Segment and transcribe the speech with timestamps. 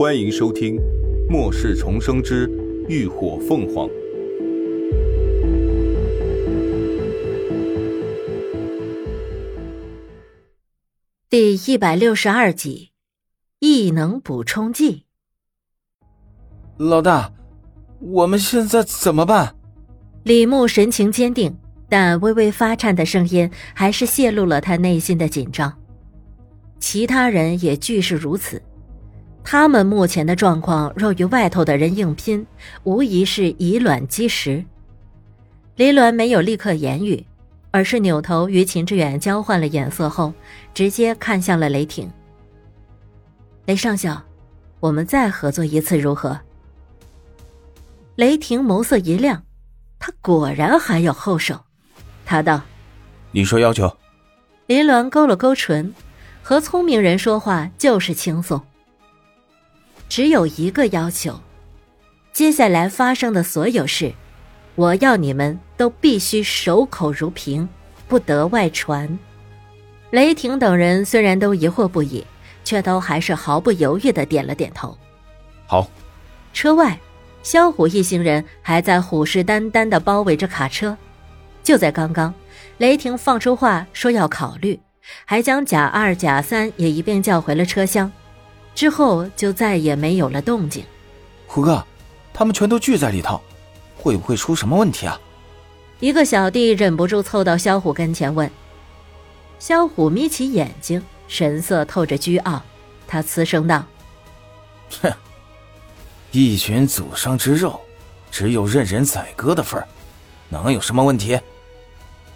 [0.00, 0.76] 欢迎收听
[1.28, 2.50] 《末世重生之
[2.88, 3.86] 浴火凤凰》
[11.28, 12.92] 第一百六十二集：
[13.58, 15.04] 异能补充剂。
[16.78, 17.34] 老大，
[18.00, 19.54] 我们现在怎么办？
[20.22, 21.54] 李牧神情坚定，
[21.90, 25.70] 但微微发颤的声音还是泄露了他内心的紧张。
[26.78, 28.62] 其他人也俱是如此。
[29.42, 32.46] 他们目前的状况，若与外头的人硬拼，
[32.84, 34.64] 无疑是以卵击石。
[35.76, 37.24] 林鸾没有立刻言语，
[37.70, 40.32] 而是扭头与秦志远交换了眼色后，
[40.72, 42.10] 直接看向了雷霆。
[43.66, 44.22] 雷上校，
[44.78, 46.38] 我们再合作一次如何？
[48.16, 49.42] 雷霆眸色一亮，
[49.98, 51.58] 他果然还有后手。
[52.24, 52.60] 他道
[53.32, 53.90] ：“你说要求。”
[54.68, 55.92] 林鸾勾了勾唇，
[56.42, 58.60] 和聪明人说话就是轻松。
[60.10, 61.40] 只有一个要求，
[62.32, 64.12] 接下来发生的所有事，
[64.74, 67.68] 我要你们都必须守口如瓶，
[68.08, 69.16] 不得外传。
[70.10, 72.26] 雷霆等人虽然都疑惑不已，
[72.64, 74.98] 却都还是毫不犹豫的点了点头。
[75.66, 75.88] 好。
[76.52, 76.98] 车外，
[77.44, 80.98] 萧虎一行人还在虎视眈眈的包围着卡车。
[81.62, 82.34] 就在刚刚，
[82.78, 84.80] 雷霆放出话说要考虑，
[85.24, 88.10] 还将贾二、贾三也一并叫回了车厢。
[88.74, 90.84] 之后就再也没有了动静。
[91.46, 91.84] 虎哥，
[92.32, 93.40] 他们全都聚在里头，
[93.96, 95.20] 会不会出什么问题啊？
[95.98, 98.50] 一个小弟忍不住凑到萧虎跟前问。
[99.58, 102.62] 萧虎眯起眼睛，神色透着倨傲，
[103.06, 103.84] 他嘶声道
[105.02, 105.12] ：“哼，
[106.30, 107.78] 一群祖上之肉，
[108.30, 109.86] 只有任人宰割的份儿，
[110.48, 111.38] 能有什么问题？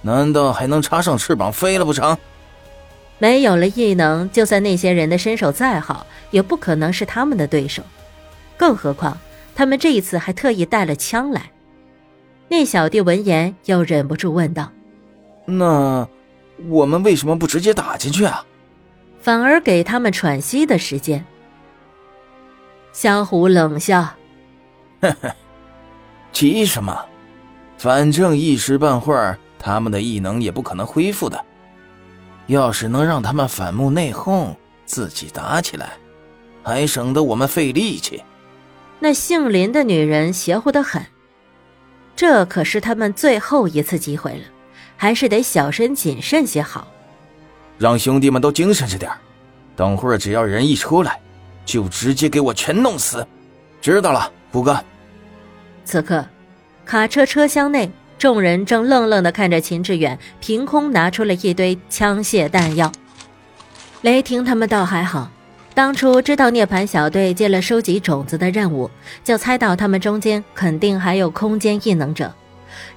[0.02, 2.14] 难道还能插上翅膀飞了不成？”
[3.18, 7.82] 没有了异能，就算那些人的身手再好，也不可能是他们的对手。
[8.56, 9.16] 更何况，
[9.54, 11.50] 他们这一次还特意带了枪来。
[12.48, 14.70] 那小弟闻言，又忍不住问道
[15.46, 16.06] ：“那
[16.68, 18.44] 我们为什么不直接打进去啊？
[19.20, 21.24] 反而给他们喘息的时间？”
[22.92, 24.02] 萧虎冷笑
[25.00, 25.34] ：“呵呵，
[26.32, 27.04] 急什么？
[27.78, 31.42] 反正一时半会儿，他们的异能也不可能恢复的。”
[32.46, 35.92] 要是能让他们反目内讧，自己打起来，
[36.62, 38.22] 还省得我们费力气。
[39.00, 41.04] 那姓林的女人邪乎的很，
[42.14, 44.44] 这可是他们最后一次机会了，
[44.96, 46.86] 还是得小心谨慎些好。
[47.78, 49.10] 让兄弟们都精神着点
[49.74, 51.20] 等会儿只要人一出来，
[51.64, 53.26] 就直接给我全弄死。
[53.80, 54.82] 知道了，虎哥。
[55.84, 56.24] 此刻，
[56.86, 57.90] 卡车车厢内。
[58.24, 62.90] 众人正愣愣的看着秦志远凭空拿出了一堆枪械弹药。
[64.00, 65.30] 雷霆他们倒还好，
[65.74, 68.90] 当初知道涅槃小队接了收集种子的任务，
[69.22, 72.32] 就猜到他们中间肯定还有空间异能者，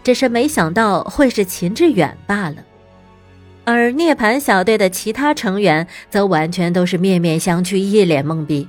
[0.02, 2.56] 只是没想到会是秦志远罢了。
[3.66, 8.66] 而涅槃小队的其他成员则完全都是面面相觑，一脸懵逼。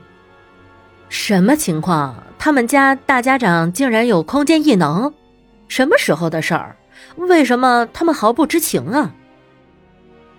[1.08, 2.20] 什么情况？
[2.36, 5.14] 他们家大家长竟然有空间异能？
[5.68, 6.76] 什么时候的事儿？
[7.16, 9.14] 为什么他们毫不知情啊？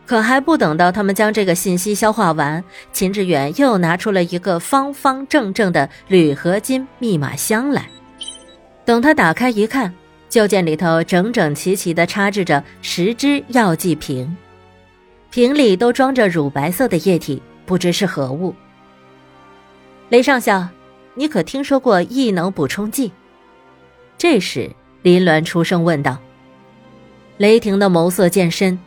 [0.05, 7.87] 可还不等到他们将这个信息消化完，秦志远又拿出了一个方方正正的铝合金密码箱来。
[8.83, 9.93] 等他打开一看，
[10.27, 14.35] 就见里头整整齐齐地插置着十只药剂瓶，
[15.29, 18.55] 瓶里都装着乳白色的液体，不知是何物。
[20.09, 20.67] 雷上校，
[21.13, 23.11] 你可听说过异能补充剂？
[24.17, 24.71] 这时。
[25.01, 26.17] 林鸾出声问道
[27.37, 28.77] ：“雷霆的眸色渐深，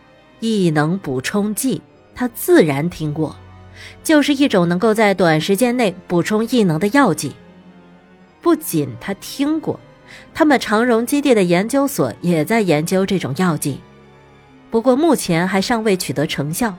[0.40, 1.80] 异能补充剂，
[2.14, 3.34] 他自然听过，
[4.02, 7.32] 就是一种能够在短时间内补充异能的药剂。
[8.42, 9.80] 不仅他听过，
[10.34, 13.80] 他们长荣基地的研究所也在研究这种药剂，
[14.70, 16.74] 不过目前还尚未取得成效。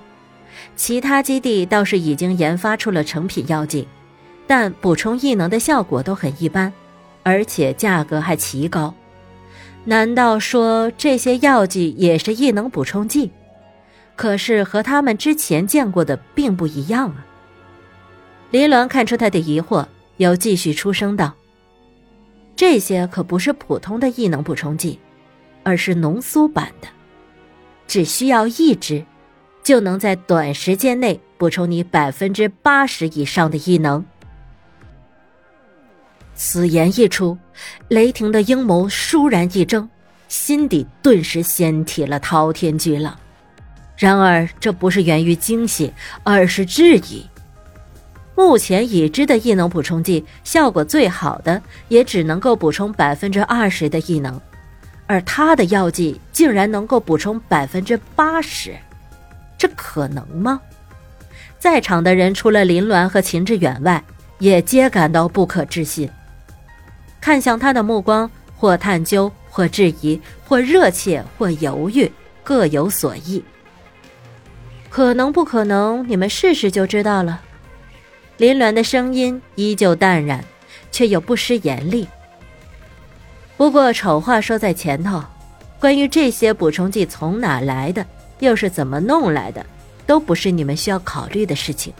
[0.76, 3.88] 其他基地倒是已经研发出了成品药剂，
[4.46, 6.72] 但补充异能的效果都很一般，
[7.24, 8.94] 而且价格还奇高。”
[9.86, 13.32] 难道说这些药剂也是异能补充剂？
[14.16, 17.26] 可是和他们之前见过的并不一样啊！
[18.52, 19.86] 林鸾看出他的疑惑，
[20.18, 21.34] 又继续出声道
[22.56, 25.00] ：“这些可不是普通的异能补充剂，
[25.64, 26.88] 而是浓缩版的，
[27.88, 29.04] 只需要一支，
[29.64, 34.06] 就能在短时间内补充你百分之八十以上的异能。”
[36.36, 37.38] 此言一出，
[37.90, 39.88] 雷霆的阴谋倏然一怔，
[40.28, 43.18] 心底顿时掀起了滔天巨浪。
[43.96, 45.94] 然而，这不是源于惊喜，
[46.24, 47.26] 而是质疑。
[48.36, 54.42] 目前已知的异能补充剂，效果最好的也只能够补充百分之二十的异能，
[55.06, 58.76] 而他的药剂竟然能够补充百分之八十，
[59.56, 60.60] 这可能吗？
[61.60, 64.04] 在场的人除了林鸾和秦志远外，
[64.40, 66.10] 也皆感到不可置信。
[67.24, 72.12] 看向他的目光，或探究，或质疑，或热切，或犹豫，
[72.44, 73.42] 各有所异。
[74.90, 76.06] 可能不可能？
[76.06, 77.40] 你们试试就知道了。
[78.36, 80.44] 林鸾的声音依旧淡然，
[80.92, 82.06] 却又不失严厉。
[83.56, 85.24] 不过丑话说在前头，
[85.80, 88.06] 关于这些补充剂从哪来的，
[88.40, 89.66] 又是怎么弄来的，
[90.06, 91.94] 都不是你们需要考虑的事情。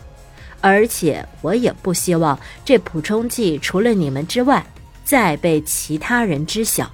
[0.60, 4.62] 而且我也不希望这补充剂除了你们之外。
[5.04, 6.90] 再被其他人知晓。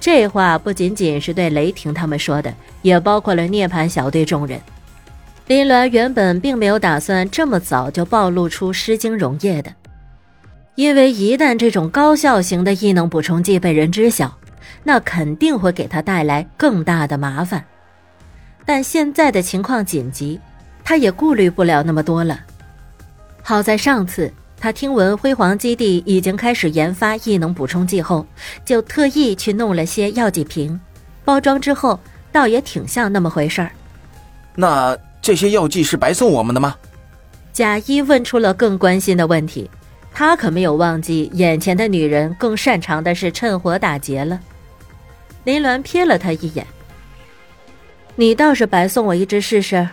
[0.00, 4.60] 这话不仅仅是对雷霆他们说的，也包括了涅槃小队众人。
[5.46, 9.72] 林鸾原本并没有打算这么早就暴露出失精溶液的，
[10.76, 14.38] 因为一旦这种高效型的异能补充剂被人知晓，
[14.84, 17.64] 那肯定会给他带来更大的麻烦。
[18.64, 20.38] 但现在的情况紧急，
[20.84, 22.38] 他也顾虑不了那么多了。
[23.42, 24.32] 好在上次。
[24.60, 28.26] 他听闻辉煌基地已经开始研发异能补充剂后，
[28.64, 30.80] 就特意去弄了些药剂瓶，
[31.24, 32.00] 包装之后
[32.32, 33.70] 倒也挺像那么回事儿。
[34.56, 36.76] 那这些药剂是白送我们的吗？
[37.52, 39.70] 贾一问出了更关心的问题，
[40.12, 44.40] 他可没有忘记眼前的女人更擅长的是趁火打劫了。
[45.44, 46.66] 林鸾瞥了他一眼
[48.16, 49.88] ：“你倒是白送我一支试试。”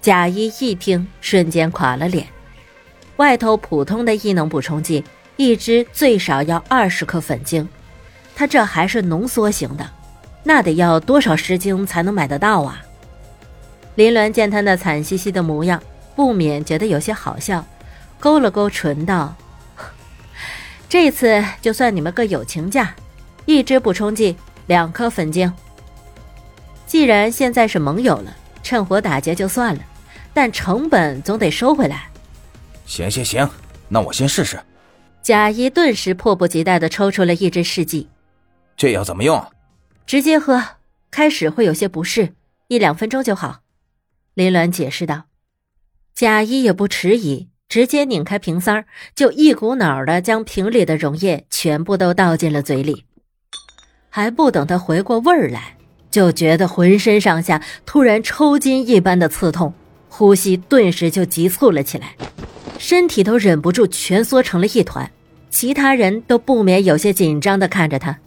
[0.00, 2.24] 贾一一听，瞬间垮了脸。
[3.18, 5.04] 外头普通的异能补充剂，
[5.36, 7.68] 一支最少要二十克粉晶，
[8.34, 9.90] 他这还是浓缩型的，
[10.44, 12.80] 那得要多少石晶才能买得到啊？
[13.96, 15.82] 林鸾见他那惨兮兮的模样，
[16.14, 17.64] 不免觉得有些好笑，
[18.20, 19.34] 勾了勾唇道
[20.88, 22.94] ：“这次就算你们个友情价，
[23.46, 24.36] 一支补充剂
[24.68, 25.52] 两颗粉晶。
[26.86, 28.32] 既然现在是盟友了，
[28.62, 29.80] 趁火打劫就算了，
[30.32, 32.04] 但成本总得收回来。”
[32.88, 33.48] 行行行，
[33.88, 34.58] 那我先试试。
[35.22, 38.08] 贾一顿时迫不及待的抽出了一支试剂。
[38.76, 39.46] 这要怎么用？
[40.06, 40.64] 直接喝，
[41.10, 42.32] 开始会有些不适，
[42.68, 43.60] 一两分钟就好。
[44.32, 45.24] 林鸾解释道。
[46.14, 53.04] 贾一也不迟疑，直接拧开瓶塞儿，就一股脑的将瓶里的溶液全部都倒进了嘴里。
[54.08, 55.76] 还不等他回过味儿来，
[56.10, 59.74] 就觉得浑身上下突然抽筋一般的刺痛，
[60.08, 62.16] 呼吸顿时就急促了起来。
[62.78, 65.10] 身体都忍不住蜷缩成了一团，
[65.50, 68.18] 其他人都不免有些紧张的看着他。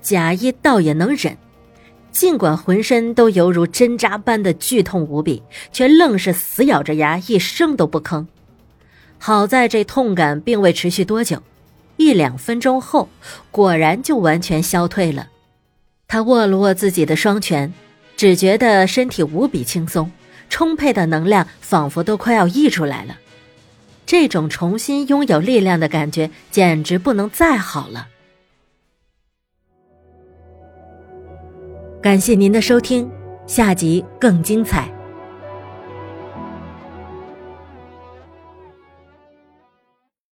[0.00, 1.36] 贾一倒也能忍，
[2.10, 5.42] 尽管浑身都犹如针扎般的剧痛无比，
[5.72, 8.26] 却愣是死咬着牙，一声都不吭。
[9.18, 11.42] 好在这痛感并未持续多久，
[11.96, 13.08] 一两分钟后，
[13.50, 15.28] 果然就完全消退了。
[16.08, 17.72] 他握了握自己的双拳，
[18.16, 20.10] 只觉得身体无比轻松，
[20.48, 23.18] 充沛的能量仿佛都快要溢出来了。
[24.06, 28.06] 这种重新拥有力量的感觉简直不能再好了。
[32.00, 33.10] 感谢您的收听，
[33.46, 34.95] 下集更精彩。